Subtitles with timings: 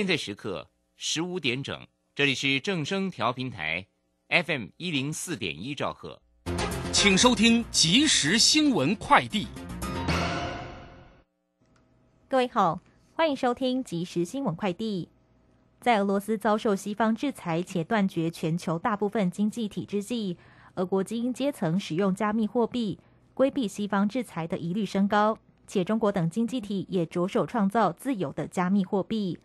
[0.00, 3.86] 现在时刻十五点整，这里是正声调频台
[4.30, 6.22] ，FM 一零四点一兆赫，
[6.90, 9.46] 请收听即时新闻快递。
[12.30, 12.80] 各位好，
[13.12, 15.10] 欢迎收听即时新闻快递。
[15.82, 20.38] 在俄罗斯遭受西方制裁且断绝全球大部分经济体之际，
[20.76, 22.98] 俄国精英阶层使用加密货币
[23.34, 25.36] 规避西方制裁的疑虑升高，
[25.66, 29.38] 且中国等经济体也着手创造自有的加密货币。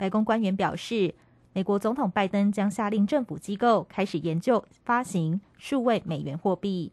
[0.00, 1.14] 白宫官员表示，
[1.52, 6.90] 美国总统拜登将下令政府机构开始研究发行数位美元货币。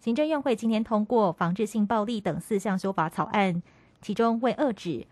[0.00, 3.62] 行政院会今天通过防治性暴力等四项修法草案，
[4.00, 5.06] 其中为遏止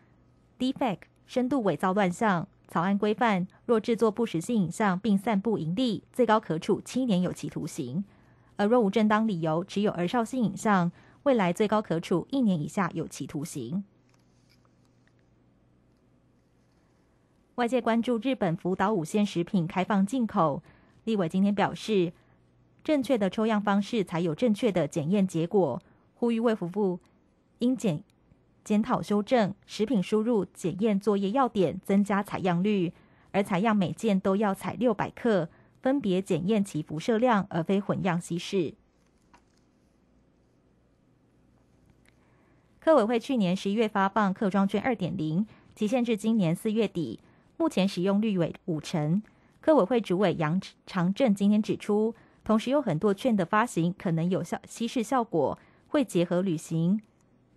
[0.59, 8.03] defect 深度伪造乱象，草案规范若制作不实性影像并散布盈利，最高可处七年有期徒刑；
[8.57, 10.91] 而若无正当理由持有儿少性影像，
[11.27, 13.83] 未来最高可处一年以下有期徒刑。
[17.57, 20.63] 外界关注日本福岛五鲜食品开放进口，
[21.03, 22.13] 立委今天表示，
[22.85, 25.83] 正确的抽样方式才有正确的检验结果，
[26.15, 27.01] 呼吁卫福部
[27.59, 28.05] 应检
[28.63, 32.93] 检讨修正食品输入检验作业要点，增加采样率，
[33.33, 35.49] 而采样每件都要采六百克，
[35.83, 38.75] 分别检验其辐射量，而非混样稀释。
[42.87, 47.19] 科委会去年十一月发放客庄券二点零，期限至今年四月底，
[47.57, 49.21] 目前使用率为五成。
[49.61, 57.01] 科委会主委杨长正今天指出，同时有很多券的发行可能有效稀释效果，会结合旅行、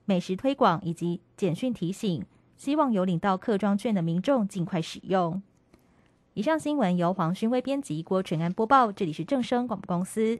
[0.06, 2.26] 美食推广以及简讯提醒，
[2.58, 5.40] 希望有领到客庄券的民众尽快使用。
[6.34, 10.40] 以上新闻由黄勋威编辑，郭纯安播报，这里是正声广播公司。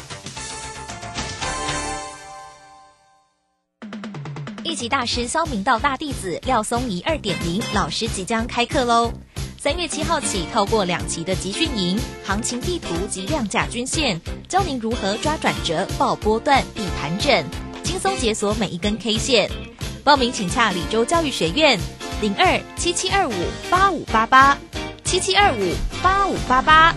[4.71, 9.11] 一级大师肖明道大弟子廖松怡二点零老师即将开课喽！
[9.59, 17.43] 三月七号起，透过两期的集训营、行情地图及量价均线，教您如何抓转折、报波段、避盘整，
[17.83, 19.51] 轻松解锁每一根 K 线。
[20.05, 21.77] 报名请洽李州教育学院
[22.21, 23.33] 零二七七二五
[23.69, 24.57] 八五八八
[25.03, 26.95] 七七二五八五八八。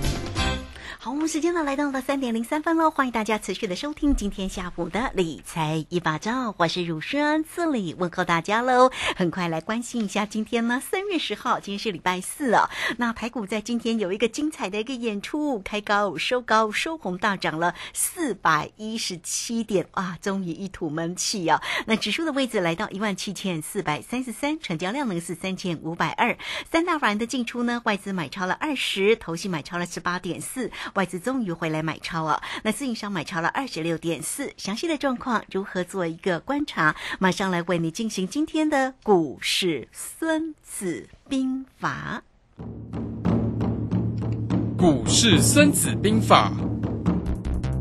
[1.27, 8.91] 时间呢来到了三点零三分喽，欢迎大家持续的收听今天下午的理财一把照，我是汝轩，这里问候大家喽。
[9.17, 12.69] 很快来关心一下今天呢，三月十号，今天是礼拜四哦。
[12.99, 21.63] 那排股在今天有一个精彩的一个演出，开高收高收红，大涨了四百一十七点，哇，终于一吐闷气啊。
[21.87, 26.37] 那指数的位置来到一万七千四百三十三，成交量呢是三千五百二，
[26.71, 30.71] 三大法人的进出呢，外资买超了二十，投信买超了十八点四。
[30.93, 36.95] 外资终于回来买超了，那自营商买超了二十六点四，详细的状况如何做一个观察？
[37.19, 42.23] 马上来为你进行今天的股市孙子兵法。
[44.77, 46.53] 股市孙子兵法，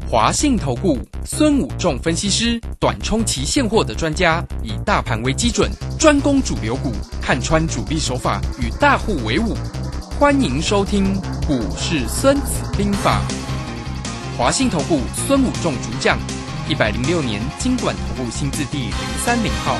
[0.10, 5.70] 华信投顾孙武仲分析师，短冲期现货的专家，以大盘为基准，
[6.00, 9.54] 专攻主流股，看穿主力手法，与大户为伍。
[10.24, 13.20] 欢迎收听《股市孙子兵法》，
[14.38, 16.18] 华信投顾孙武仲主讲，
[16.66, 19.76] 一百零六年经管投顾新字第零三零号。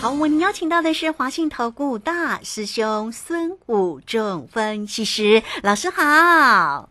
[0.00, 6.88] 好，我们邀请到的是华信投顾大师兄孙武仲分析师老师好。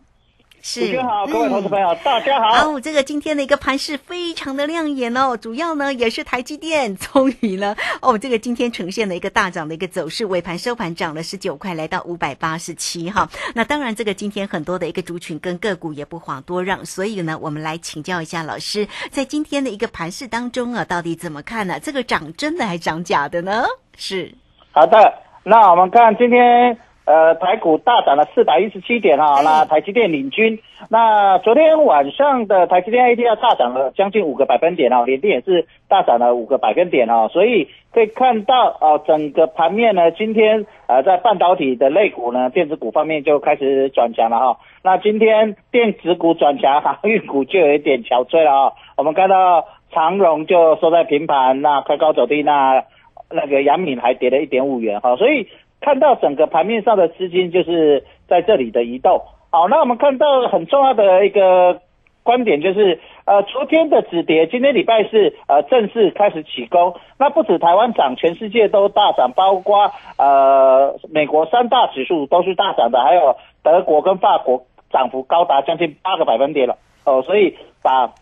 [0.64, 2.70] 是主持人好，各位投资嗯朋友，大家好。
[2.70, 13.28] 哦，这个今天的一个盘势非常的亮眼哦，主要呢也是台积电终于呢， 哦，这个今天呈现了一个大涨的一个走势，尾盘收盘涨了十九块，来到五百八十七哈。
[13.56, 21.80] 那当然，这个今天很多的一个族群跟个股也不遑多让，所以呢，我们来请教一下老师，在今天的一个盘势当中啊，到底怎么看呢？
[21.80, 23.64] 这个涨真的还涨假的呢？
[23.96, 24.32] 是，
[24.70, 25.12] 好的，
[25.42, 29.42] 那我们看今天呃台股大涨了四百一十七点啊、哎。
[29.42, 30.58] 那台积电领军。
[30.88, 52.82] 那昨天晚上的台积电 ADR 大涨了将近五个百分点啊，联电也是大涨了五个百分点啊，所以可以看到啊、整个盘面呢，今天呃在半导体的类股呢，电子股方面就开始转强了哈、那今天电子股转强，航运股就有一点憔悴了啊、我们看到长荣就收在平盘，那开高走低，那
[53.30, 55.48] 那个阳敏还跌了一点五元哈，所以
[55.82, 59.20] 看到整个盘面上的资金就是在这里的移动。
[59.50, 61.80] 好，那我们看到很重要的一个
[62.22, 66.94] 观点就是，呃，昨天的止跌，今天礼拜四呃正式开始起攻。
[67.18, 76.76] 那不止台湾涨，全世界都大涨，包括呃美国三大指数都是大涨的，还有德国跟法国涨幅高达将近八个百分点了。
[77.04, 78.14] 哦，所以把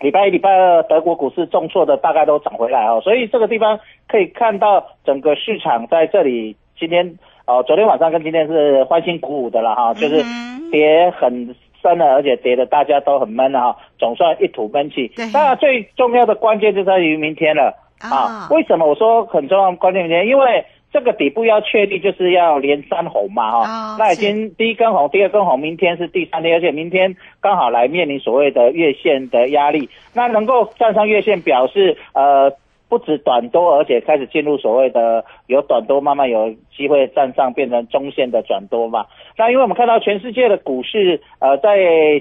[0.00, 3.78] 礼拜一、礼拜二德国股市重挫的大概都涨回来哦，所以这个地方
[4.08, 15.08] 可以看到整个市场在这里今天哦，昨天晚上跟今天是欢欣鼓舞的了哈，就是嗯跌很深了，而且跌的大家都很闷了哈，总算一吐闷气。
[15.14, 15.30] 对。
[15.30, 18.08] 当然最重要的关键就在于明天了啊。
[18.08, 20.26] 啊，为什么我说很重要的关键明天？
[20.26, 23.58] 因为这个底部要确立，就是要连三红嘛哈、
[23.94, 32.52] 哦那已经第一根红，第二根红，明天是第三天，而且明天刚好来面临所谓的月线的压力，那能够站上月线，表示呃
[32.90, 39.06] 不止短多，而且开始进入所谓的有短多，慢慢有机会站上变成中线的转多嘛。
[39.38, 41.78] 那因为我们看到全世界的股市，呃，在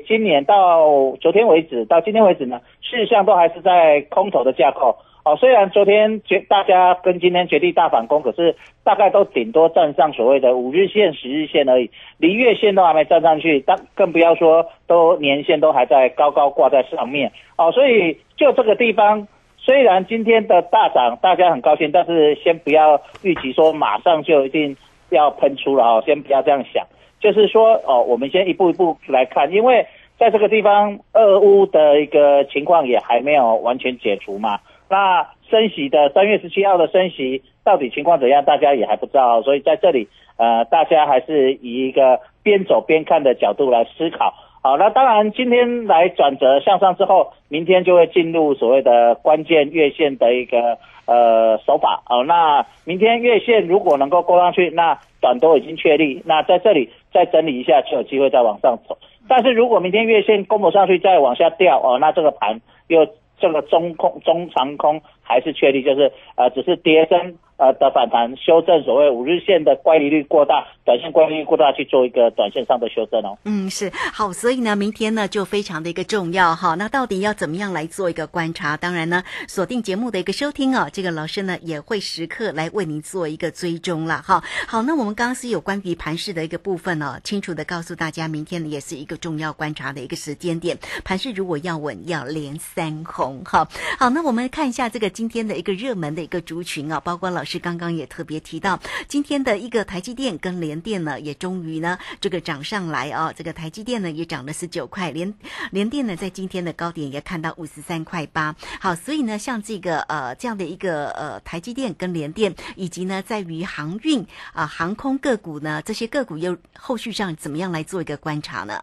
[0.07, 0.87] 今年到
[1.19, 4.95] 昨天为止，到今天为止呢，事实上都还是在空头的架构。
[5.25, 8.55] 哦，虽然昨天绝大家跟今天绝地大反攻，可是
[8.85, 17.31] 大概都顶多站上所谓的五日线、十日线而已，离月线都还没站上去，但更不要说都年线都还在高高挂在上面。
[17.57, 19.27] 哦，所以就这个地方，
[19.69, 24.75] 虽然今天的大涨大家很高兴，但是先不要预期说马上就一定
[25.11, 26.83] 要喷出了哦，先不要这样想。
[27.19, 29.85] 就是说哦，我们先一步一步来看，因为
[30.17, 34.57] 在这个地方，俄乌的一个情况也还没有完全解除嘛。
[34.89, 40.07] 那升息的三月十七号的升息到底情况怎样，大家也还不知道，所以在这里
[40.37, 44.33] 呃，大家还是以一个边走边看的角度来思考。
[44.61, 52.01] 好，那当然今天来转折向上之后，明天就会进入所谓的关键月线的一个呃手法。
[52.05, 58.97] 好，那明天月线如果能够勾上去，那短多已经确立，那在这里再整理一下就有机会再往上走。
[59.29, 63.07] 但是如果明天月线攻不上去，再往下掉哦，那这个盘又
[63.39, 73.37] 这个中空、中长空还是确立，就是呃只是跌升呃的反弹修正，所谓五日线的乖离率过大，短线乖离率过大去做一个短线上的修正哦。
[73.45, 76.73] 嗯，是好，所以呢，明天呢就非常的一个重要哈。
[76.73, 78.75] 那到底要怎么样来做一个观察？
[78.75, 84.43] 当然呢，锁定节目的一个收听哦，这个老师呢也会时刻来为您做一个追踪了哈。
[84.67, 90.75] 好，那我们刚刚是有关于盘势的一个部分哦，清楚的告诉大家，明天呢也是一个重要观察的一个时间点。
[91.03, 93.67] 盘势如果要稳，要连三红哈。
[93.99, 98.79] 好，那我们看一下这个今天的一个热门的一个族群啊，包括老师刚刚也特别提到，
[99.09, 105.33] 今天的一个台积电跟联电呢，也终于呢这个涨上来啊，这个台积电呢也涨了十九块，联
[105.71, 108.55] 联电呢在今天的高点也看到五十三块八。
[108.79, 118.81] 好，所以呢，像这个呃这样的一个呃台积电跟联电，以及呢在于航运啊、航空个股呢，这些个股又后续上怎么样来做一个观察呢？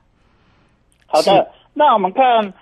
[1.06, 2.52] 好的，那我们看，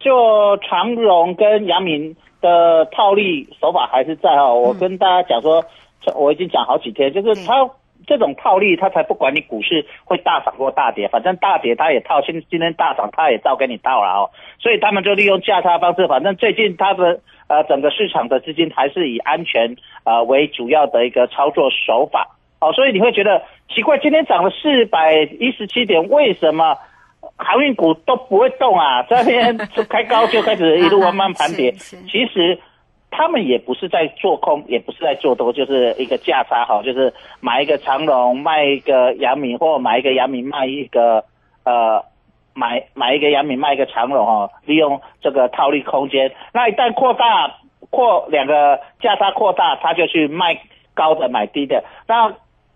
[0.00, 4.60] 就长荣跟阳明的套利手法还是在哦。
[4.60, 5.64] 我跟大家讲说，
[6.02, 7.70] 这我已经讲好几天，就是他
[8.06, 14.30] 这种套利，他才不管你股市会大涨或大跌，反正大跌他也套，今今天大涨他也照给你套了哦。
[14.58, 22.72] 所以他们就利用价差方式，反正最近他的呃整个市场的资金还是以安全呃为主要的一个操作手法哦。
[22.72, 26.76] 所以你会觉得奇怪，今天涨了四百一十七点，为什么？
[27.36, 29.56] 航运股都不会动啊，这边
[29.88, 31.72] 开高就开始一路慢慢盘跌。
[32.08, 32.58] 其实
[33.10, 41.24] 他们也不是在做空，也不是在做多，就是一个价差哈，就是买一个长龙卖一个阳明，或买一个阳明卖一个
[41.64, 42.04] 呃
[42.54, 46.32] 买买一个阳明卖一个长荣哈，利用这个套利空间。
[46.52, 47.54] 那一旦扩大
[47.90, 50.58] 扩两个价差扩大，他就去卖
[50.94, 51.82] 高的买低的。
[52.06, 52.32] 那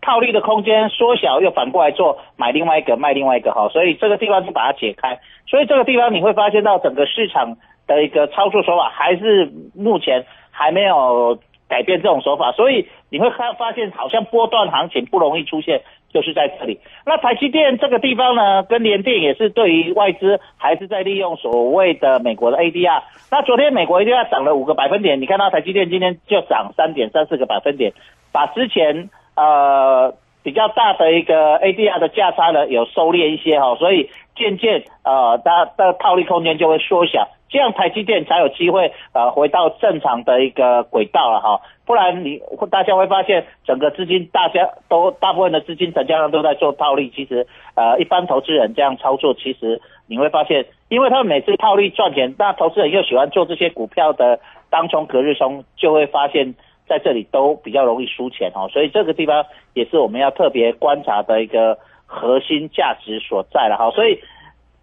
[0.06, 5.18] 套利的空间缩小，又反过来做买另外一个卖另外一个哈，所以这个地方就把它解开。
[5.48, 7.56] 所以这个地方你会发现到整个市场
[7.88, 15.82] 的一个操作手法还是目前还没有改变这种手法，所以你会看发现好像波段行情不容易出现，
[16.12, 16.78] 就是在这里。
[17.04, 23.02] 那台积电这个地方呢，跟联电也是对于外资还是在利用所谓的美国的 ADR。
[23.32, 27.92] 那昨天美国 ADR 涨了五个百分点，你看到台积电今天就涨三点三四个百分点，
[28.32, 42.40] 把之前呃比较大的一个 ADR 的价差呢有收敛一些哈，所以渐渐呃它的套利空间就会缩小，这样台积电才有机会呃回到正常的一个轨道了哈，不然你
[42.70, 54.38] 大家会发现整个资金大家都大部分的资金成交量都在做套利，其实呃一般投资人这样操作，其实你会发现，因为他们每次套利赚钱，那投资人又喜欢做这些股票的
[54.70, 56.54] 当冲隔日冲，就会发现。
[56.88, 63.90] 在这里都比较容易输钱哦，所以这个地方也是我们要特别观察的一个核心价值所在了哈。
[63.90, 64.20] 所以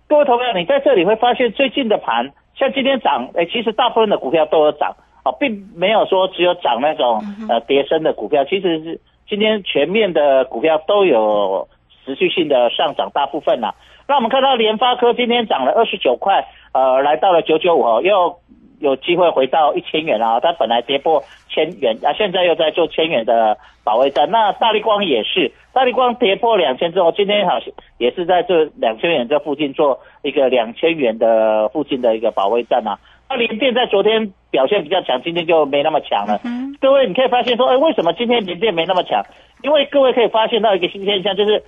[0.07, 11.67] 各位投票，你在这里会发现最近的盘，像今天涨，哎，其实大部分的股票都有涨啊，并没有说只有涨那种呃跌升的股票，其实是今天全面的股票都有
[12.05, 13.74] 持续性的上涨，大部分呐。
[14.05, 18.38] 那我们看到联发科今天涨了二十九块，呃，来到了九九五，又
[18.84, 21.24] 有机会回到一千元啊，它本来跌破。
[21.50, 24.28] 千元啊，现在又在做千元的保卫战。
[24.32, 32.98] 那大力光也是，大力光跌破两千之后，今天好像也是在这两千元这附近做一个两千元的附近的一个保卫战啊。
[33.30, 36.42] 那联电在昨天表现比较强，今天就没那么强了。
[36.82, 39.24] 各位你可以发现说，哎，为什么今天联电没那么强？
[39.62, 41.62] 因为各位可以发现到一个新现象，就是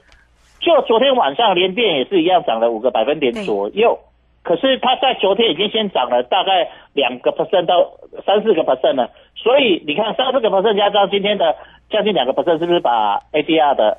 [0.60, 4.00] 就昨天晚上联电也是一样涨了五个百分点左右。
[4.46, 7.90] 可是它在昨天已经先涨了大概两个 percent 到
[8.24, 11.56] 三四个 percent 了，所以你看三四个 percent 加上今天的
[11.90, 13.98] 将近两个 percent，是不是把 ADR 的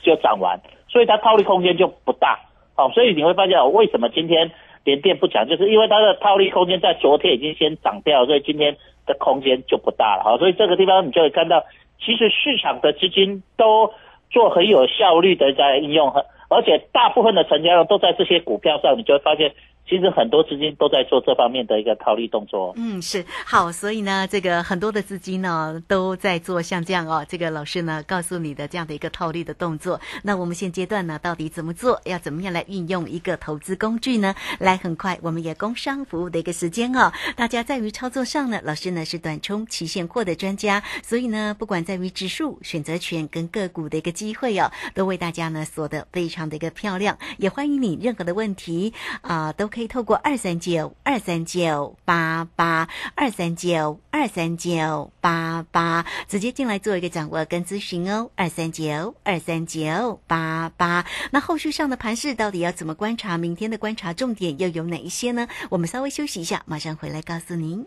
[0.00, 0.60] 就涨完？
[0.88, 2.38] 所以它套利空间就不大，
[2.76, 4.52] 好，所以你会发现为什么今天
[4.84, 11.64] 连电不涨，就是因为它的套利空间在昨天已经先涨掉，所以今天的空间就不大了，好，所以这个地方你就会看到，
[11.98, 13.92] 其实市场的资金都
[14.30, 16.24] 做很有效率的在应用和。
[16.52, 19.52] 而且大部分的成交量都在这些股票上，你就会发现。
[19.84, 22.72] 其实很多资金都在做这方面的一个套利动作。
[22.76, 30.00] 嗯，是好，所以呢，这个很多的资金呢都在做像这样哦，这个老师呢告诉你的这样的一个套利的动作。
[30.22, 32.00] 那我们现阶段呢，到底怎么做？
[32.04, 34.34] 要怎么样来运用一个投资工具呢？
[34.58, 37.12] 来，很快我们也工商服务的一个时间哦。
[37.36, 47.18] 大家在于操作上呢，老师呢是短冲期现货的专家，所以呢，不管在于指数、选择权跟个股的一个机会哦，都为大家呢锁得非常的一个漂亮。
[47.36, 49.71] 也欢迎你任何的问题啊都。
[49.72, 61.06] 可以透过二三九二三九八八二三九二三九八八直接进来做一个掌握跟咨询哦，二三九二三九八八。
[61.30, 63.38] 那后续上的盘势到底要怎么观察？
[63.38, 65.48] 明天的观察重点又有哪一些呢？
[65.70, 67.86] 我们稍微休息一下，马上回来告诉您。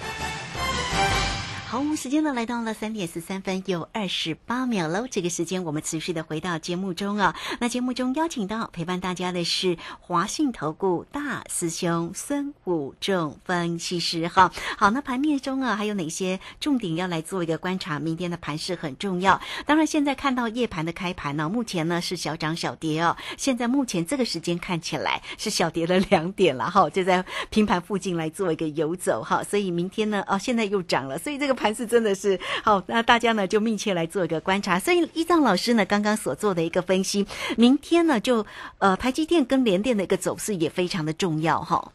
[1.71, 5.07] 好，时间呢来到了三点十三分又二十八秒喽。
[5.09, 7.33] 这个时间我们持续的回到节目中啊。
[7.61, 14.51] 那节目中邀请到陪伴大家的是华信投顾大师兄孙武仲分析师哈。
[14.77, 17.97] 好，那盘面中啊还有哪些重点要来做一个观察？
[17.97, 19.39] 明天的盘势很重要。
[19.65, 23.15] 当然，现在看到夜盘的开盘呢，目前呢是小涨小跌哦。
[23.37, 29.41] 现在目前这个时间看起来是小跌了两点了哈，就在平盘附近来做一个游走哈。
[29.41, 31.60] 所以明天呢，哦现在又涨了，所以这个。
[31.61, 34.79] 盘是真的是好，那大家呢就密切来做一个观察。
[34.79, 37.25] 所以依藏老师呢刚刚所做的一个分析，
[37.55, 38.43] 明天呢就
[38.79, 41.91] 呃台积电跟联电的一个走势也非常的重要哈。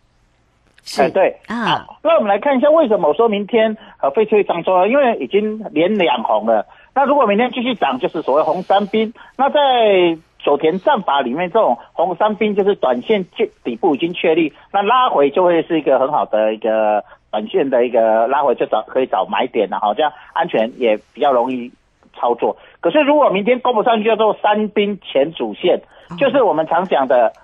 [0.84, 1.84] 是，对啊。
[2.04, 6.64] 那我们来看一下为什么我说明天呃非常涨重要，因为已经连两红了。
[6.94, 9.12] 那如果明天继续涨，就是所谓红三兵。
[9.36, 17.04] 那在手田战法里面，这种红三兵就是短线底底部已经确立，那拉回就会是一个很好的一个。
[17.36, 21.70] 短线的一个拉回就找可以找买点了哈，这样安全也比较容易
[22.14, 22.56] 操作。
[22.80, 25.82] 可是如果明天攻不上去，叫做三兵前主线，
[26.18, 27.34] 就是我们常讲的，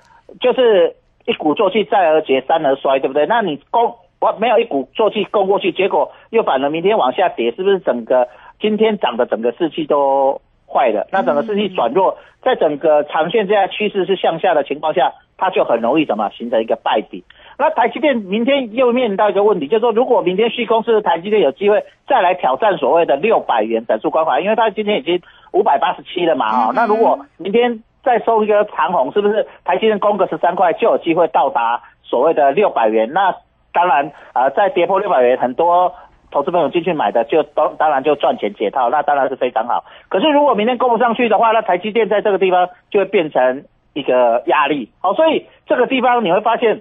[0.40, 0.96] 就是
[1.26, 3.26] 一鼓作气再而竭，三而衰，对不对？
[3.26, 8.28] 那你攻我没有一鼓作气攻过去，结果又反而明天往下跌，是不是整个
[8.62, 11.06] 今天涨的整个士气都坏了？
[11.12, 17.22] 那整个士气转弱，在整个长线这样趋势是向下的情况下，它就很容易怎么形成一个败底？
[17.62, 33.12] 那台积电明天又面临到一个问题，就是说如果明天续公司台积电有机会再来挑战所谓的六百元整数关卡，因为它今天已经五百八十七了嘛，啊，那如果明天再收一个长红，是不是台积电攻个十三块就有机会到达所谓的六百元？
[33.12, 33.32] 那
[33.72, 35.94] 当然啊、呃，在跌破六百元，很多
[36.32, 39.84] 投资朋友进去买的就当当然就赚钱解套，那当然是非常好。
[40.08, 43.62] 可是如果明天攻不上去的话，那台积电在这个地方就会变成
[43.94, 44.90] 一个压力。
[44.98, 46.80] 好，所以这个地方你会发现，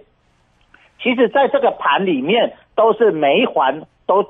[1.01, 4.25] 其实在这个盘里面都是每一环都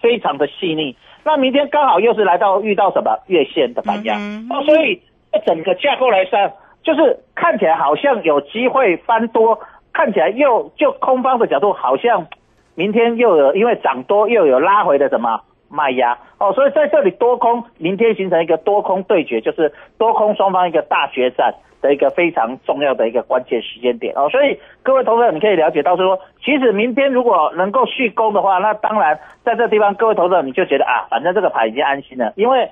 [0.00, 0.96] 非常的细腻。
[1.24, 4.16] 那明天刚好又是来到遇到什么月线的反压、
[4.48, 5.02] 哦，所以
[5.46, 9.60] 整个架构来算，就是看起来好像有机会翻多，
[9.92, 12.26] 看起来又就空方的角度好像
[12.74, 16.16] 明天又有因为涨多又有拉回的什么卖压。
[16.38, 32.70] 哦，所以在这里多空明天形成一个多空对决，就是多空双方一个大决战的一个非常重要的一个关键时间点哦，所以各位投资者你可以了解到说，其实明天如果能够续攻的话，那当然在这地方各位投资者你就觉得啊，反正这个盘已经安心了，因为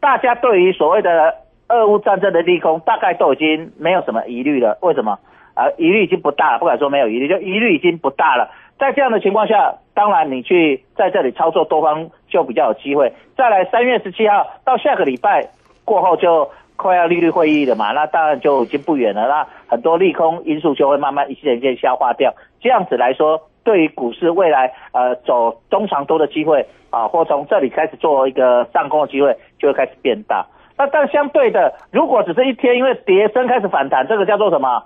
[0.00, 1.34] 大家对于所谓的
[1.68, 5.18] 俄乌战争的利空大概都已经没有什么疑虑了，为什么？
[5.54, 8.48] 啊，疑虑已经不大了，不敢说没有疑虑，就疑虑已经不大了。
[8.78, 13.12] 在这样的情况下，当然你去在这里操作多方就比较有机会。
[13.36, 15.48] 再来，三月十七号到下个礼拜
[15.84, 19.26] 过后就快要利率会议了嘛，那当然就已经不远了。
[19.26, 22.32] 那很多利空因素就会慢慢一件一件消化掉。
[22.60, 30.46] 这样子来说，对于股市未来呃走中长多的机会啊，或从这里开始做一个上攻的机会，就会开始变大。
[30.76, 34.82] 那但相对的，如果只是一天因为跌升开始反弹，这个叫做什么？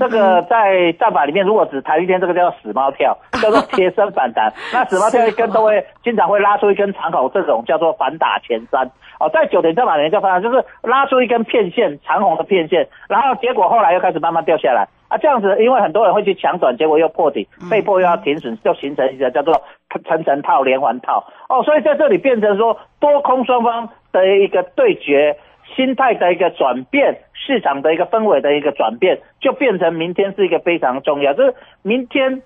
[0.00, 4.50] 这个在战法里面，如果只弹一天，这个叫死猫跳，叫做贴身反弹。
[4.72, 8.90] 那死猫跳一根都会经常会拉出一根长口，这种叫做反打前三。
[9.20, 15.18] 哦，在九点战法里面叫反弹，就是拉出一根片线长红的片线，然后结果后来又开始慢慢掉下来啊。
[15.18, 19.62] 这样子，因为很多人会去抢短，结果又破底，被迫又要停损，就形成一个叫做
[20.06, 21.24] 层层套、连环套。
[21.48, 25.36] 哦，所以在这里变成说多空双方的一个对决。
[25.74, 31.32] 心态的一个转变，市场的一个氛围的一个转变，就变成明天是一个非常重要。
[31.32, 32.42] 就是明天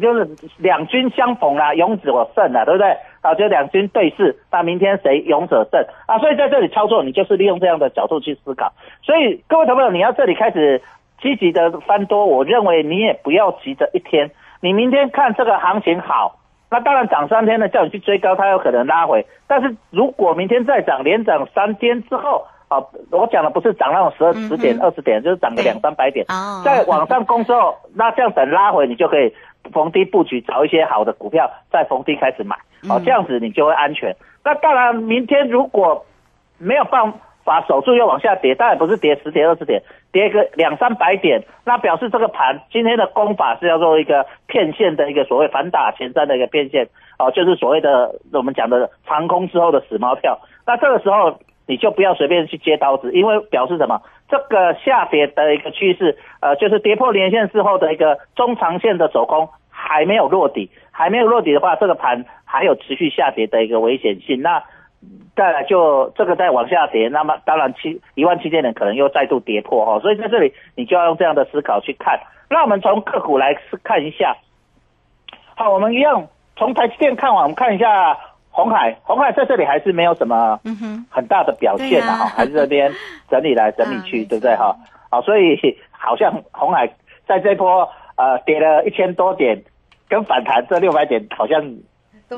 [0.00, 2.96] 就是两军相逢啦，勇者胜了，对不对？
[3.24, 6.18] 啊，就两军对峙，那明天谁勇者胜啊？
[6.18, 8.74] 所以在这里操作，你就是利用这样的角度去思考。
[9.02, 10.82] 所以各位朋友，你要这里开始
[11.22, 16.38] 积极的翻多，我认为你也不要急着一天，你明天看这个行情好。
[16.70, 19.24] 那当然涨三天呢，叫你去追高，它有可能拉回。
[19.46, 26.26] 但是如果明天再涨，连涨三天之后，啊，我讲的不是涨那种十二十点、二十点，就是涨个两三百点，
[26.64, 29.32] 在往上攻之后，那这样等拉回，你就可以
[29.72, 32.56] 逢低布局，找一些好的股票，再逢低开始买，
[32.88, 34.14] 哦，这样子你就会安全。
[34.44, 36.04] 那当然，明天如果
[36.58, 37.12] 没有办
[37.44, 39.82] 法守住，又往下跌，当然不是跌十点、二十点。
[40.12, 46.86] 跌个两三百点，那表示这个盘今天的攻法是要做一个骗线的一个所谓反打前三的一个骗线，
[47.18, 50.38] 哦，就是所谓的我们讲的长空之后的死猫票。
[50.64, 54.00] 那这个时候你就不要随便去接刀子，因为表示什么？
[54.28, 64.40] 这个下跌的一个趋势，呃，就是跌破连线之后的一个中长线的走空还没有落底，还没有落底的话，这个盘还有持续下跌的一个危险性。
[64.40, 64.62] 那
[65.36, 72.20] 再来就这个再往下跌，那么当然七一万七千点可能又再度跌破哈，所以在这里你就要用这样的思考去看。
[72.48, 74.36] 那我们从个股来看一下，
[75.56, 78.16] 好，我们一样从台积电看完，我们看一下
[78.54, 80.60] 红海，红海在这里还是没有什么
[81.10, 82.92] 很大的表现的哈，还是这边
[83.28, 84.76] 整理来整理去，对不对哈？
[85.10, 85.58] 好，所以
[85.90, 86.88] 好像红海
[87.26, 89.62] 在这波呃跌了一千多点，
[90.08, 91.74] 跟反弹这六百点好像。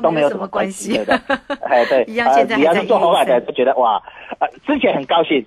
[0.01, 1.19] 都没有什么关系的，
[1.63, 3.99] 哎对， 呃，你要是做红海的，就觉得哇，
[4.37, 5.43] 呃，之前很高兴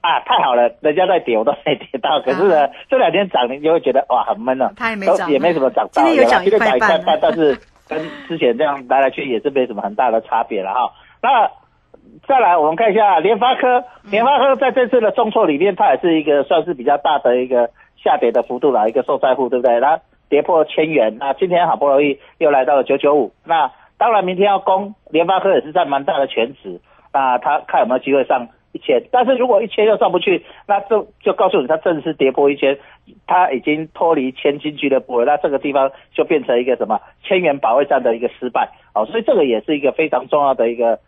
[0.00, 7.58] 啊，太好了，人家在跌，我都没跌到，可是呢，这两天涨，你就会觉得哇，很闷了，它也没涨，也没什么涨到，今天有涨一块半，但是
[7.90, 10.92] 跟之前这样来来去也是没什么很大的差别了哈。
[11.20, 11.50] 那
[12.26, 17.70] 再来，我们看一下联发科，联发科在这次的重挫里面，它也是一个算是比较大的一个
[18.02, 19.80] 下跌的幅度了，一个受灾户，对不对？
[19.80, 26.80] 它跌破千元，那今天好不容易又来到了九九五，那当然明天要攻联发科也是占蛮大的全值，
[27.12, 32.78] 那他看有没有机会上一千，但是如果一千又上不去，那就就告诉你，它正式跌破一千，
[33.26, 40.98] 它已经脱离千金俱乐部了，那这个地方就变成一个什么千元保卫战的一个失败，哦，所以这个也是一个非常重要的一个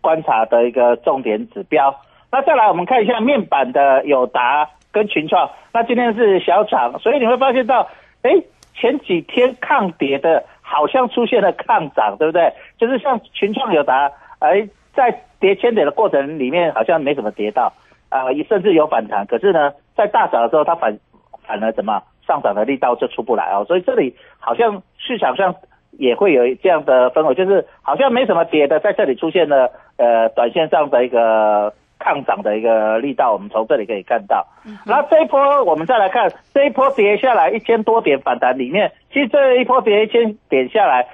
[0.00, 1.94] 观察的一个重点指标。
[2.32, 7.88] 那再来我们看一下面板的友达跟群创，那今天是小涨，所以你会发现到，
[8.22, 8.30] 哎。
[8.72, 12.50] 前几天抗跌的，好像出现了抗涨，对不对？
[12.78, 17.72] 就是像群创友达，哎，在跌千点的过程里面，好像没怎么跌到，
[18.10, 19.26] 啊、甚至有反弹。
[19.26, 20.98] 可是呢，在大涨的时候，它反
[21.46, 23.64] 反而怎么上涨的力道就出不来哦。
[23.66, 25.54] 所以这里好像市场上
[25.92, 34.46] 也会有这样的氛围，就是好像没什么跌的，在这里出现了呃短线上的一个抗涨的一个力道，我们从这里可以看到。
[34.86, 41.06] 那这一波我们再来看，这一波跌下来一千多点反弹里面，其实这一波跌一千点下来，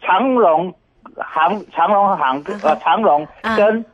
[0.00, 0.74] 长荣
[1.20, 3.84] 航长荣航呃长荣啊跟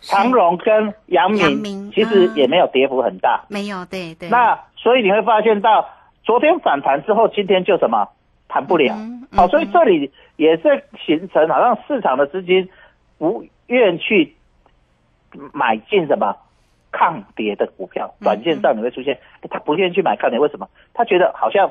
[0.00, 3.44] 长荣跟阳阳明明其实啊也没有跌幅很大。
[3.48, 4.28] 没有，对对。
[4.28, 5.88] 那所以你会发现到
[6.22, 8.08] 昨天反弹之后，今天就什么
[8.48, 8.94] 谈不了。
[8.96, 12.68] 嗯好、嗯所以这里也是形成好像市场的资金
[13.18, 14.36] 不愿去
[15.52, 16.36] 买进什么
[16.90, 19.18] 抗跌的股票，嗯短线上你会出现
[19.50, 20.68] 他不愿意去买抗跌，为什么？
[20.94, 21.70] 他觉得好像。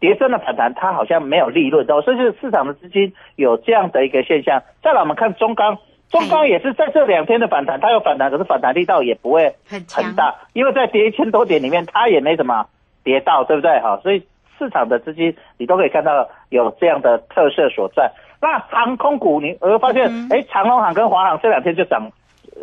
[0.00, 4.62] 跌升的反弹，它好像没有利润哦，所以就是市场的资金有这样的一个现象。
[4.82, 5.78] 再来，我们看中钢，
[6.10, 12.66] 中钢也是在这两天的反弹，它有反弹，可是反弹力道也不会很大，因为在跌一千多点里面，它也没什么
[13.02, 13.80] 跌到，对不对？
[13.80, 14.22] 哈，所以
[14.58, 18.10] 市场的资金你都可以看到有这样的特色所在。
[18.40, 22.08] 那航空股你会发现，嗯哎、长隆航跟华航这两天就涨，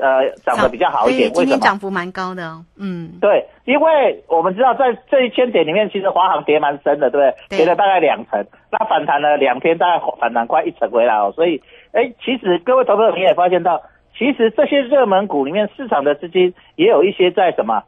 [0.02, 1.46] 呃，涨得比较好一点，为什么？
[1.52, 7.36] 天涨幅蛮高的哦，嗯，对，因为我们知道在这一千点里面，其实华航跌蛮深的，对不对？
[7.50, 11.32] 对跌了大概两成，那反弹了两天，大概反弹快一成回来哦。
[11.36, 11.62] 所以，
[11.94, 13.82] 哎，其实各位投资者你也发现到，
[14.18, 17.84] 其实这些热门股里面，市场的资金也有一些在什么，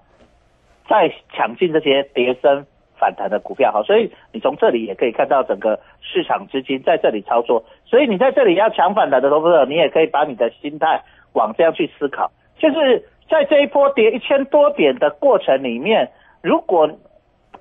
[0.90, 2.66] 在抢进这些跌升
[2.98, 3.84] 反弹的股票哈。
[3.84, 7.66] 所以你从这里也可以看到整个市场资金在这里操作。
[7.86, 11.02] 所以你在这里要抢反弹的投资者，你也可以把你的心态
[11.38, 16.10] 往这样去思考，就是在这一波跌一千多点的过程里面，
[16.42, 16.90] 如果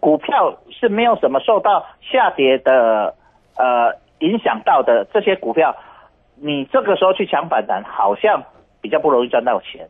[0.01, 3.15] 股票是没有什么受到下跌的
[3.57, 5.77] 呃影响到的这些股票，
[6.41, 8.43] 你这个时候去抢反弹，好像
[8.81, 9.89] 比较不容易赚到钱。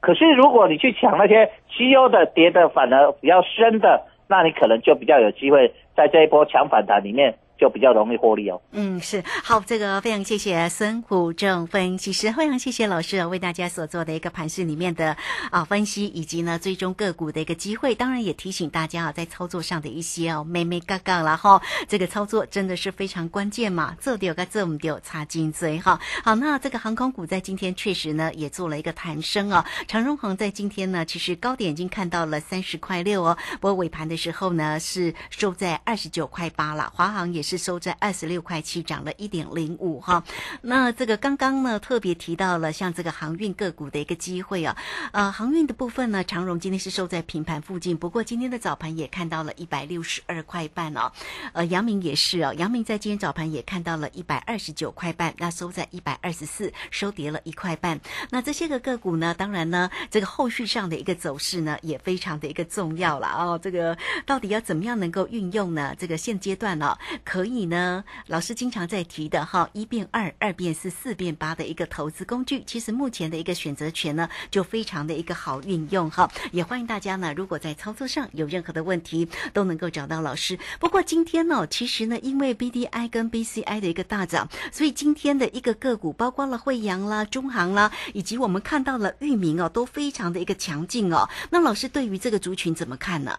[0.00, 8.60] 可是如果你去抢那些绩优的跌的反而比较深的，那你可能就比较有机会在这一波抢反弹里面就比较容易获利哦。
[8.72, 15.16] 嗯，是好，这个非常谢谢孙虎正分析师，非常谢谢老师啊为大家所做的一个盘市里面的
[15.50, 17.94] 啊分析，以及呢追踪个股的一个机会。
[17.94, 25.98] 当然也提醒大家啊，在操作上的一些哦，妹妹嘎嘎啦哈，这个操作真的是非常关键嘛，这丢个这么丢擦金嘴哈。
[26.22, 40.22] 好，那这个航空股在今天确实呢也做了一个弹升哦，长荣航在今天呢其实高点已经看到了三十块六哦，不过尾盘的时候呢是收在二十九块八了，华航也是是收在二十六块七，涨了一点零五哈。
[40.60, 44.76] 那这个刚刚呢特别提到了像这个航运个股的一个机会啊，
[45.12, 51.10] 呃，航运的部分呢，长荣今天是收在平盘附近，不过今天的早盘也看到了一百六十二块半哦，
[51.54, 57.98] 呃，阳明也是哦，阳明在今天早盘也看到了一百二十九块半，那收在一百二十四，收跌了一块半。
[58.30, 63.58] 那这些个个股呢，当然呢，这个后续上的一个走势呢，也非常的一个重要了哦。
[63.62, 65.94] 这个到底要怎么样能够运用呢？
[65.98, 76.30] 这个现阶段呢、可以呢，老师经常在提的哈，一变二，二变四，四变八的一个投资工具，其实目前的一个选择权呢，就非常的一个好运用哈。
[76.52, 80.58] 也欢迎大家呢，如果在操作上有任何的问题，都能够找到老师。
[80.78, 91.28] 不过今天呢，其实呢，因为 BDI 跟 BCI 的一个大涨，所以今天的一个个股，包括了惠阳啦、中航啦，以及我们看到了域名哦，都非常的一个强劲哦。
[91.50, 93.36] 那老师对于这个族群怎么看呢？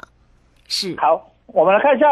[0.68, 2.06] 是好，我们来看一下，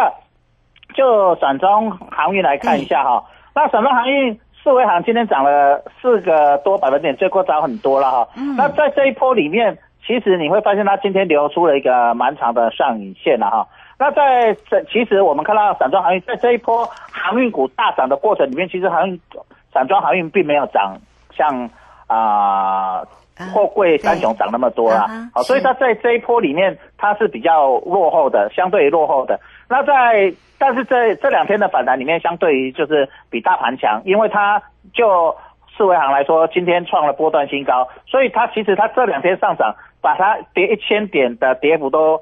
[0.97, 3.23] 就散装航运来看一下哈。
[3.53, 8.27] 那散装航运四维航今天涨了四个多百分点，最高涨很多了哈。
[8.35, 13.67] 嗯那在这一波里面，其实你会发现它今天流出了一个蛮长的上影线了哈。
[13.99, 19.19] 那在这，其实我们看到散装航运在这一波航运股大涨的过程里面，其实航运
[19.71, 20.97] 散装航运并没有涨
[21.35, 21.69] 像
[22.07, 23.03] 啊、啊
[23.53, 25.29] 货柜三雄涨那么多啦啊哈。
[25.35, 29.39] 好，所以它在这一波里面，它是比较落后的，相对于落后的。
[29.69, 34.61] 那在但是在这两天的反弹里面，相对于就是比大盘强，因为它
[34.93, 35.35] 就
[35.75, 42.19] 四维行来说，今天创了波段新高，所以它其实它这两天上涨，把它跌一千点的跌幅都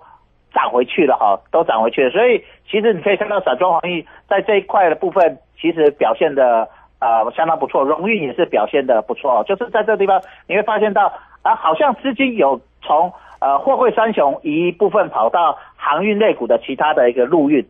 [0.54, 2.10] 涨回去了哈，都涨回去了。
[2.10, 6.68] 所以其实你可以看到散装航运在这一块的部分，其实表现的
[7.00, 17.66] 呃相当不错，荣运也是表现的不错，就是在这地方你会发现到啊，好像资金有从呃货柜三雄一部分跑到航运类股的其他的一个陆运。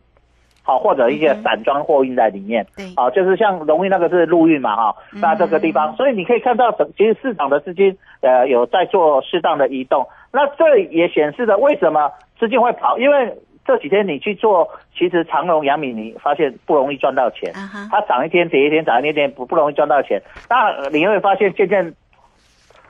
[0.68, 13.32] 好，或者一些散装货运在里面，对好，就是像荣运那个是陆运嘛，哈，那这个地方，所以你可以看到整其实市场的资金呃有在做适当的移动，那这也显示了为什么资金会跑，因为
[13.64, 17.52] 这几天你去做，其实长隆、阳明，你发现不容易赚到钱。
[17.88, 20.20] 它涨一天跌一天，涨一天跌不不容易赚到钱。
[20.50, 21.94] 那呃你会发现，渐渐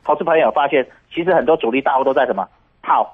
[0.03, 2.49] 投资朋友发现，其实很多主力大户都在什么
[2.87, 3.13] 套。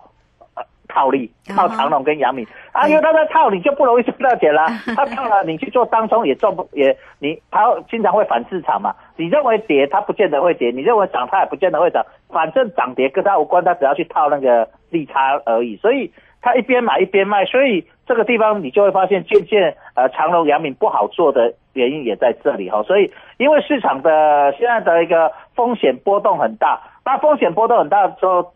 [0.54, 4.66] 呃套利啊套长隆跟阳明啊，因为他在套，你就不容易赚到钱啦。
[4.94, 8.94] 他套了， 你去做当中也赚不也你他经常会反市场嘛。
[9.16, 12.04] 你认为跌，他不见得会跌；你认为涨，他也不见得会涨。
[12.28, 15.76] 反正涨跌跟他无关，他只要去套那个利差而已。
[15.76, 22.82] 所以他一边买一边卖，所以这个地方你就会发现，渐渐呃长隆、阳明不好做的原因也在这里哈。
[22.82, 28.52] 所以因为市场的现在的一个风险波动很大，那风险波动很大的时候，很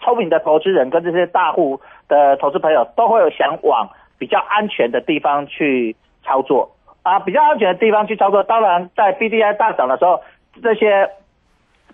[0.00, 6.70] 聪明的投资人跟这些大户的投资朋友都会有想往比较安全的地方去操作
[7.02, 8.42] 啊，比较安全的地方去操作。
[8.42, 10.20] 当然，在 BDI 大涨的时候，
[10.62, 11.10] 这些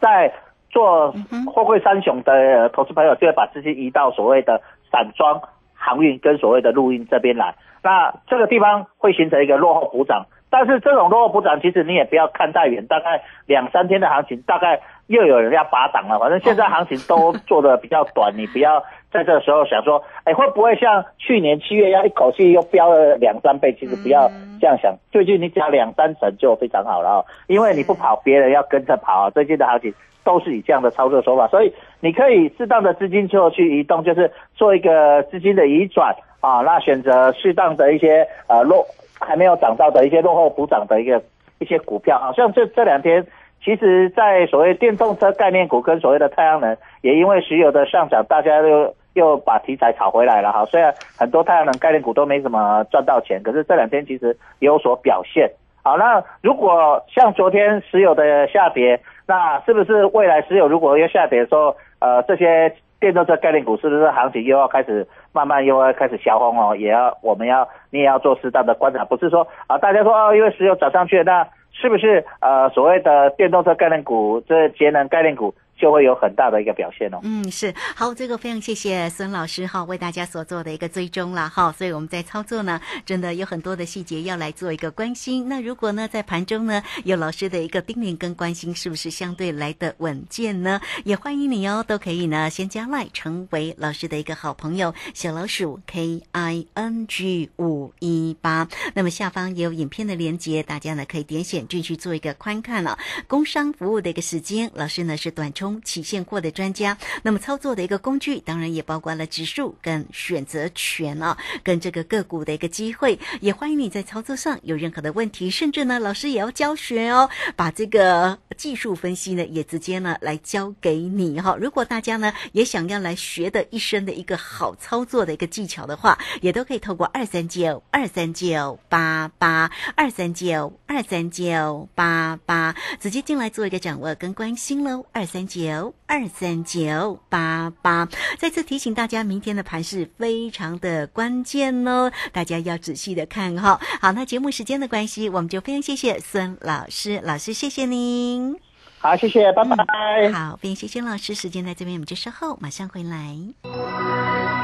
[0.00, 0.32] 在
[0.70, 1.14] 做
[1.52, 4.60] 货柜三雄的投资朋友就会把资金移到所谓的
[4.90, 5.40] 散装
[5.74, 7.54] 航运跟所谓的陆运这边来。
[7.82, 16.18] 那这个地方会形成一个落后补涨，但是这种落后补涨，其实你也不要看太远，大概两三天的行情，大概又有人要拔档了。
[16.18, 23.72] 反正现在行情都做的比较短，你不要在这个时候想说，哎，会不会像去年七月要一口气又飙了两三倍？
[23.78, 29.30] 其实不要这样想，最近你只要两三成就非常好了哦，因为你不跑，别人要跟着跑啊。
[29.30, 38.86] 最近的行情都是以这样的操作手法，所以你可以适当的资金就去移动，就是做一个资金的移转啊，那选择适当的一些呃落
[39.20, 41.22] 还没有涨到的一些落后补涨的一个
[41.58, 43.24] 一些股票，好像这这两天。
[43.64, 50.66] 其实，在所谓电动车概念股跟所谓的太阳能，也因为石油的上涨，大家又又把题材炒回来了哈。
[50.66, 55.50] 虽然很多太阳能概念股都没怎么赚到钱，可是这两天其实有所表现。
[55.82, 66.76] 好，那如果像昨天石油的下跌，那是不是未来石油如果又下跌的时候，呃，这些电动车概念股是不是行情又要开始慢慢又要开始消风哦？
[66.76, 77.18] 也要我们要你也要做适当的观察，不是说啊，大家说哦，因为石油涨上去，那是不是呃所谓的电动车概念股、这节能概念股就会有很大的一个表现哦？
[77.22, 85.48] 嗯，是好，这个非常谢谢孙老师哈，为大家所做的一个追踪了哈，所以我们在操作呢，真的有很多的细节要来做一个关心。
[85.48, 90.80] 那如果呢，在盘中呢有老师的一个叮咛跟关心，是不是相对来的稳健呢？
[91.04, 98.68] 也欢迎你哦，都可以呢先加赖成为老师的一个好朋友，小老鼠 K I N G 五一八。
[98.94, 121.56] 那么下方也有影片的连接，大家呢可以点选进去做一个观看了、工商服务的一个时间，老师呢是短冲期现货的专家，那么操作的一个工具，当然也包括了指数跟选择权啊，跟这个个股的一个机会，也欢迎你在操作上有任何的问题，甚至呢老师也要教学哦，把这个技术分析呢也直接呢来教给你哈。
[121.58, 135.06] 如果大家呢也想要来学的一身的一个好操作的一个技巧的话，也都可以透过二三九二三九八八二三九二三九八八直接进来做一个掌握跟关心喽。
[135.12, 143.80] 二三九二三九八八，再次提醒大家，明天的盘是非常的关键哦，大家要仔细的看哈。
[144.00, 148.58] 好，那节目时间的关系，我们就非常谢谢孙老师，老师谢谢您。
[148.98, 150.32] 好，谢谢，拜拜。
[150.32, 154.63] 好，非常谢谢老师，时间在这边，我们就稍后马上回来。